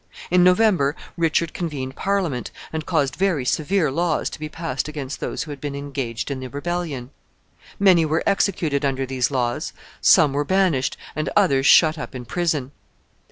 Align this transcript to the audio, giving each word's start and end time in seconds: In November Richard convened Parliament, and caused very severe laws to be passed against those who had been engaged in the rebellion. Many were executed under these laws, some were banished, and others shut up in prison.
In 0.31 0.43
November 0.43 0.95
Richard 1.15 1.53
convened 1.53 1.95
Parliament, 1.95 2.49
and 2.73 2.87
caused 2.87 3.15
very 3.17 3.45
severe 3.45 3.91
laws 3.91 4.31
to 4.31 4.39
be 4.39 4.49
passed 4.49 4.87
against 4.87 5.19
those 5.19 5.43
who 5.43 5.51
had 5.51 5.61
been 5.61 5.75
engaged 5.75 6.31
in 6.31 6.39
the 6.39 6.49
rebellion. 6.49 7.11
Many 7.77 8.03
were 8.07 8.23
executed 8.25 8.83
under 8.83 9.05
these 9.05 9.29
laws, 9.29 9.73
some 10.01 10.33
were 10.33 10.43
banished, 10.43 10.97
and 11.15 11.29
others 11.35 11.67
shut 11.67 11.99
up 11.99 12.15
in 12.15 12.25
prison. 12.25 12.71